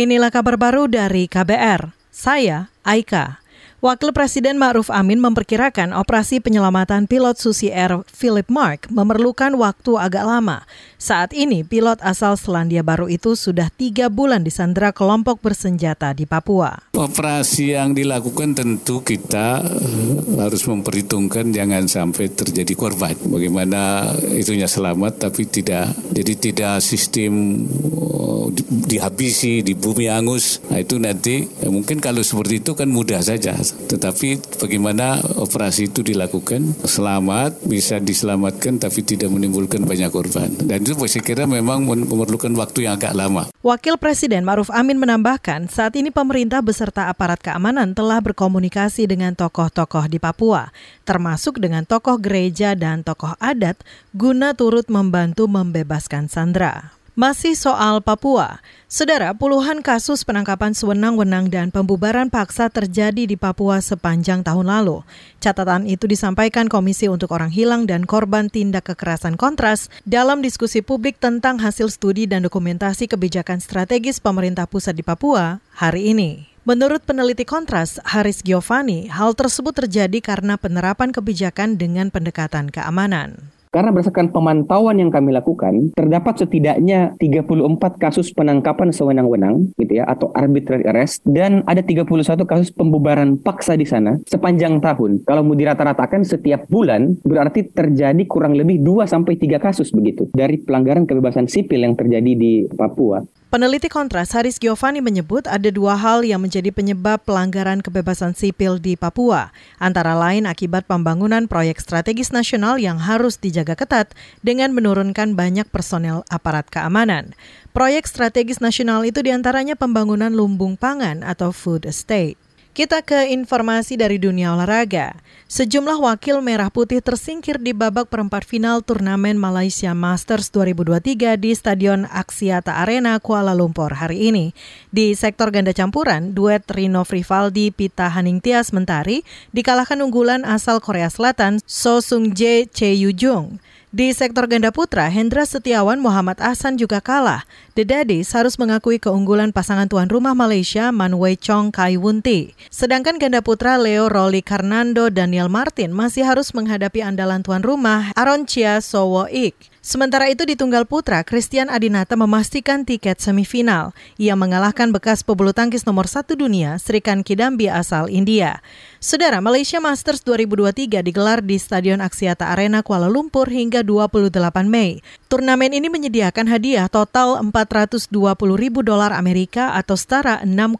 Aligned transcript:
Inilah 0.00 0.32
kabar 0.32 0.56
baru 0.56 0.88
dari 0.88 1.28
KBR. 1.28 1.92
Saya 2.08 2.72
Aika. 2.88 3.39
Wakil 3.80 4.12
Presiden 4.12 4.60
Ma'ruf 4.60 4.92
Amin 4.92 5.24
memperkirakan 5.24 5.96
operasi 5.96 6.36
penyelamatan 6.36 7.08
pilot 7.08 7.40
Susi 7.40 7.72
Air 7.72 8.04
Philip 8.12 8.44
Mark 8.52 8.84
memerlukan 8.92 9.56
waktu 9.56 9.96
agak 9.96 10.28
lama. 10.28 10.68
Saat 11.00 11.32
ini, 11.32 11.64
pilot 11.64 11.96
asal 12.04 12.36
Selandia 12.36 12.84
Baru 12.84 13.08
itu 13.08 13.32
sudah 13.32 13.72
tiga 13.72 14.12
bulan 14.12 14.44
disandera 14.44 14.92
kelompok 14.92 15.40
bersenjata 15.40 16.12
di 16.12 16.28
Papua. 16.28 16.92
Operasi 16.92 17.72
yang 17.72 17.96
dilakukan 17.96 18.52
tentu 18.52 19.00
kita 19.00 19.64
eh, 19.64 20.12
harus 20.36 20.60
memperhitungkan 20.68 21.48
jangan 21.48 21.88
sampai 21.88 22.28
terjadi 22.28 22.76
korban. 22.76 23.16
Bagaimana 23.32 24.12
itunya 24.36 24.68
selamat 24.68 25.24
tapi 25.24 25.48
tidak 25.48 25.88
jadi 26.12 26.36
tidak 26.36 26.74
sistem 26.84 27.64
oh, 27.96 28.52
dihabisi 28.68 29.64
di 29.64 29.72
bumi 29.72 30.12
angus. 30.12 30.60
Nah 30.68 30.84
itu 30.84 31.00
nanti 31.00 31.48
ya 31.64 31.72
mungkin 31.72 31.96
kalau 32.04 32.20
seperti 32.20 32.60
itu 32.60 32.76
kan 32.76 32.92
mudah 32.92 33.24
saja 33.24 33.56
tetapi 33.88 34.60
bagaimana 34.60 35.18
operasi 35.38 35.90
itu 35.90 36.04
dilakukan 36.04 36.76
selamat, 36.84 37.62
bisa 37.66 37.98
diselamatkan 37.98 38.78
tapi 38.78 39.02
tidak 39.02 39.32
menimbulkan 39.32 39.82
banyak 39.82 40.10
korban. 40.12 40.52
Dan 40.60 40.84
itu 40.84 40.94
saya 41.06 41.24
kira 41.24 41.44
memang 41.48 41.82
memerlukan 41.84 42.52
waktu 42.54 42.86
yang 42.86 43.00
agak 43.00 43.16
lama. 43.16 43.50
Wakil 43.60 43.98
Presiden 43.98 44.46
Maruf 44.46 44.70
Amin 44.70 44.96
menambahkan, 44.96 45.68
saat 45.68 45.96
ini 45.98 46.14
pemerintah 46.14 46.62
beserta 46.62 47.10
aparat 47.10 47.42
keamanan 47.42 47.92
telah 47.92 48.22
berkomunikasi 48.22 49.10
dengan 49.10 49.34
tokoh-tokoh 49.34 50.06
di 50.06 50.22
Papua, 50.22 50.70
termasuk 51.02 51.58
dengan 51.58 51.82
tokoh 51.84 52.16
gereja 52.20 52.78
dan 52.78 53.02
tokoh 53.02 53.34
adat, 53.42 53.80
guna 54.14 54.54
turut 54.54 54.86
membantu 54.86 55.50
membebaskan 55.50 56.30
Sandra. 56.30 56.99
Masih 57.18 57.58
soal 57.58 57.98
Papua, 57.98 58.62
Saudara, 58.90 59.30
puluhan 59.34 59.86
kasus 59.86 60.26
penangkapan 60.26 60.74
sewenang-wenang 60.74 61.46
dan 61.46 61.70
pembubaran 61.70 62.26
paksa 62.26 62.66
terjadi 62.70 63.26
di 63.26 63.38
Papua 63.38 63.78
sepanjang 63.78 64.42
tahun 64.42 64.66
lalu. 64.66 65.06
Catatan 65.38 65.86
itu 65.86 66.10
disampaikan 66.10 66.70
Komisi 66.70 67.06
untuk 67.06 67.30
Orang 67.30 67.54
Hilang 67.54 67.86
dan 67.86 68.02
Korban 68.02 68.50
Tindak 68.50 68.90
Kekerasan 68.90 69.38
Kontras 69.38 69.90
dalam 70.02 70.42
diskusi 70.42 70.82
publik 70.82 71.22
tentang 71.22 71.62
hasil 71.62 71.90
studi 71.90 72.26
dan 72.26 72.42
dokumentasi 72.46 73.06
kebijakan 73.06 73.62
strategis 73.62 74.18
pemerintah 74.18 74.66
pusat 74.70 74.98
di 74.98 75.06
Papua 75.06 75.62
hari 75.74 76.10
ini. 76.10 76.50
Menurut 76.66 77.06
peneliti 77.06 77.46
Kontras, 77.46 78.02
Haris 78.06 78.42
Giovanni, 78.42 79.10
hal 79.10 79.38
tersebut 79.38 79.74
terjadi 79.74 80.18
karena 80.18 80.58
penerapan 80.58 81.14
kebijakan 81.14 81.74
dengan 81.74 82.10
pendekatan 82.10 82.70
keamanan. 82.70 83.50
Karena 83.70 83.94
berdasarkan 83.94 84.34
pemantauan 84.34 84.98
yang 84.98 85.14
kami 85.14 85.30
lakukan, 85.30 85.94
terdapat 85.94 86.42
setidaknya 86.42 87.14
34 87.22 88.02
kasus 88.02 88.34
penangkapan 88.34 88.90
sewenang-wenang 88.90 89.70
gitu 89.78 90.02
ya 90.02 90.10
atau 90.10 90.34
arbitrary 90.34 90.82
arrest 90.90 91.22
dan 91.22 91.62
ada 91.70 91.78
31 91.78 92.10
kasus 92.50 92.74
pembubaran 92.74 93.38
paksa 93.38 93.78
di 93.78 93.86
sana 93.86 94.18
sepanjang 94.26 94.82
tahun. 94.82 95.22
Kalau 95.22 95.46
mau 95.46 95.54
dirata-ratakan 95.54 96.26
setiap 96.26 96.66
bulan 96.66 97.14
berarti 97.22 97.70
terjadi 97.70 98.26
kurang 98.26 98.58
lebih 98.58 98.82
2 98.82 99.06
sampai 99.06 99.38
3 99.38 99.62
kasus 99.62 99.94
begitu 99.94 100.26
dari 100.34 100.58
pelanggaran 100.58 101.06
kebebasan 101.06 101.46
sipil 101.46 101.86
yang 101.86 101.94
terjadi 101.94 102.32
di 102.34 102.66
Papua. 102.74 103.22
Peneliti 103.50 103.90
Kontras 103.90 104.30
Haris 104.30 104.62
Giovanni 104.62 105.02
menyebut 105.02 105.42
ada 105.50 105.74
dua 105.74 105.98
hal 105.98 106.22
yang 106.22 106.38
menjadi 106.38 106.70
penyebab 106.70 107.18
pelanggaran 107.26 107.82
kebebasan 107.82 108.30
sipil 108.30 108.78
di 108.78 108.94
Papua, 108.94 109.50
antara 109.82 110.14
lain 110.14 110.46
akibat 110.46 110.86
pembangunan 110.86 111.50
proyek 111.50 111.82
strategis 111.82 112.30
nasional 112.30 112.78
yang 112.78 113.02
harus 113.02 113.42
dijaga 113.42 113.74
ketat 113.74 114.14
dengan 114.46 114.70
menurunkan 114.70 115.34
banyak 115.34 115.66
personel 115.66 116.22
aparat 116.30 116.70
keamanan. 116.70 117.34
Proyek 117.74 118.06
strategis 118.06 118.62
nasional 118.62 119.02
itu 119.02 119.18
di 119.18 119.34
antaranya 119.34 119.74
pembangunan 119.74 120.30
lumbung 120.30 120.78
pangan 120.78 121.26
atau 121.26 121.50
food 121.50 121.90
estate. 121.90 122.38
Kita 122.70 123.02
ke 123.02 123.34
informasi 123.34 123.98
dari 123.98 124.22
dunia 124.22 124.54
olahraga. 124.54 125.18
Sejumlah 125.50 125.98
wakil 125.98 126.38
merah 126.38 126.70
putih 126.70 127.02
tersingkir 127.02 127.58
di 127.58 127.74
babak 127.74 128.06
perempat 128.06 128.46
final 128.46 128.78
turnamen 128.78 129.34
Malaysia 129.34 129.90
Masters 129.90 130.54
2023 130.54 131.34
di 131.34 131.50
Stadion 131.50 132.06
Axiata 132.06 132.78
Arena 132.78 133.18
Kuala 133.18 133.58
Lumpur 133.58 133.90
hari 133.98 134.30
ini. 134.30 134.54
Di 134.94 135.18
sektor 135.18 135.50
ganda 135.50 135.74
campuran, 135.74 136.30
duet 136.30 136.62
Rino 136.70 137.02
Frivaldi 137.02 137.74
Pita 137.74 138.06
Haningtyas 138.06 138.70
Mentari 138.70 139.26
dikalahkan 139.50 139.98
unggulan 139.98 140.46
asal 140.46 140.78
Korea 140.78 141.10
Selatan 141.10 141.58
So 141.66 141.98
Sung 141.98 142.38
Jae 142.38 142.70
Che 142.70 142.94
Yu 142.94 143.10
Jung. 143.10 143.58
Di 143.90 144.14
sektor 144.14 144.46
ganda 144.46 144.70
putra, 144.70 145.10
Hendra 145.10 145.42
Setiawan 145.42 145.98
Muhammad 145.98 146.38
Ahsan 146.38 146.78
juga 146.78 147.02
kalah. 147.02 147.42
The 147.74 147.82
Daddies 147.82 148.30
harus 148.38 148.54
mengakui 148.54 149.02
keunggulan 149.02 149.50
pasangan 149.50 149.90
tuan 149.90 150.06
rumah 150.06 150.30
Malaysia 150.30 150.94
Man 150.94 151.18
Wei 151.18 151.34
Chong 151.34 151.74
Kai 151.74 151.98
Wunti. 151.98 152.54
Sedangkan 152.70 153.18
ganda 153.18 153.42
putra 153.42 153.82
Leo 153.82 154.06
Rolly 154.06 154.46
Karnando 154.46 155.10
Daniel 155.10 155.50
Martin 155.50 155.90
masih 155.90 156.22
harus 156.22 156.54
menghadapi 156.54 157.02
andalan 157.02 157.42
tuan 157.42 157.66
rumah 157.66 158.14
Aron 158.14 158.46
Chia 158.46 158.78
Sowo 158.78 159.26
Ik. 159.26 159.58
Sementara 159.80 160.28
itu 160.28 160.44
di 160.44 160.60
tunggal 160.60 160.84
putra, 160.84 161.24
Christian 161.24 161.72
Adinata 161.72 162.12
memastikan 162.12 162.84
tiket 162.84 163.16
semifinal. 163.16 163.96
Ia 164.20 164.36
mengalahkan 164.36 164.92
bekas 164.92 165.24
pebulu 165.24 165.56
tangkis 165.56 165.88
nomor 165.88 166.04
satu 166.04 166.36
dunia, 166.36 166.76
Srikan 166.76 167.24
Kidambi 167.24 167.72
asal 167.72 168.12
India. 168.12 168.60
Saudara, 169.00 169.40
Malaysia 169.40 169.80
Masters 169.80 170.20
2023 170.20 171.00
digelar 171.00 171.40
di 171.40 171.56
Stadion 171.56 172.04
Aksiata 172.04 172.52
Arena 172.52 172.84
Kuala 172.84 173.08
Lumpur 173.08 173.48
hingga 173.48 173.80
28 173.80 174.68
Mei. 174.68 175.00
Turnamen 175.32 175.72
ini 175.72 175.88
menyediakan 175.88 176.44
hadiah 176.44 176.84
total 176.92 177.40
420 177.40 178.12
ribu 178.60 178.84
dolar 178.84 179.16
Amerika 179.16 179.72
atau 179.72 179.96
setara 179.96 180.44
6,2 180.44 180.76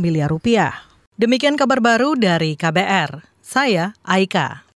miliar 0.00 0.32
rupiah. 0.32 0.88
Demikian 1.20 1.60
kabar 1.60 1.84
baru 1.84 2.16
dari 2.16 2.56
KBR. 2.56 3.28
Saya 3.44 3.92
Aika. 4.00 4.64